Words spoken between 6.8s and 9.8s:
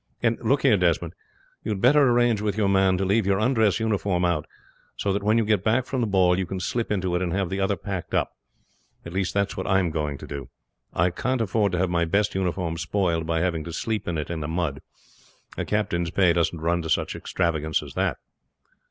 into it and have the other packed up. That's what I